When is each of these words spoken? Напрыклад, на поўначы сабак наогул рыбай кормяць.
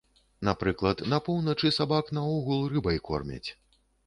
Напрыклад, 0.47 1.03
на 1.13 1.19
поўначы 1.27 1.71
сабак 1.77 2.09
наогул 2.19 2.65
рыбай 2.73 2.97
кормяць. 3.13 3.45